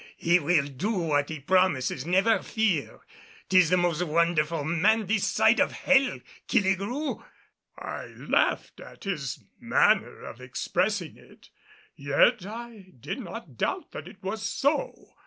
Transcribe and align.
He 0.17 0.39
will 0.39 0.65
do 0.65 0.89
what 0.93 1.29
he 1.29 1.39
promises, 1.39 2.07
never 2.07 2.41
fear. 2.41 3.01
'Tis 3.49 3.69
the 3.69 3.77
most 3.77 4.01
wonderful 4.01 4.63
man 4.63 5.05
this 5.05 5.27
side 5.27 5.59
of 5.59 5.73
hell, 5.73 6.19
Killigrew!" 6.47 7.19
[C] 7.19 7.19
An 7.19 7.19
instrument 7.19 7.19
of 7.19 7.77
torture. 7.77 7.77
I 7.77 8.05
laughed 8.27 8.79
at 8.79 9.03
his 9.03 9.43
manner 9.59 10.23
of 10.25 10.41
expressing 10.41 11.17
it. 11.17 11.51
Yet 11.95 12.47
I 12.47 12.93
did 12.99 13.19
not 13.19 13.57
doubt 13.57 13.91
that 13.91 14.07
it 14.07 14.23
was 14.23 14.41
so. 14.41 15.11